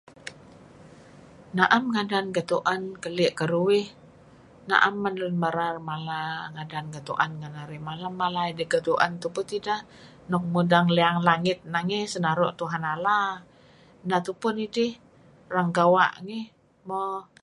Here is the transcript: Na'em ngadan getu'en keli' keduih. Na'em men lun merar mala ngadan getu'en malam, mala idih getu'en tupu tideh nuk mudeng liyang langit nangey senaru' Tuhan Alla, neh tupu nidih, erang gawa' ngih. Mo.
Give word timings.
Na'em 1.57 1.83
ngadan 1.93 2.27
getu'en 2.37 2.81
keli' 3.03 3.35
keduih. 3.39 3.87
Na'em 4.69 4.95
men 5.03 5.15
lun 5.21 5.35
merar 5.43 5.75
mala 5.89 6.23
ngadan 6.55 6.85
getu'en 6.95 7.31
malam, 7.87 8.13
mala 8.21 8.41
idih 8.51 8.67
getu'en 8.73 9.11
tupu 9.21 9.41
tideh 9.49 9.81
nuk 10.31 10.43
mudeng 10.53 10.87
liyang 10.95 11.19
langit 11.29 11.57
nangey 11.73 12.03
senaru' 12.13 12.55
Tuhan 12.59 12.83
Alla, 12.93 13.19
neh 14.07 14.21
tupu 14.25 14.47
nidih, 14.57 14.91
erang 15.49 15.69
gawa' 15.77 16.15
ngih. 16.25 16.45
Mo. 16.87 17.01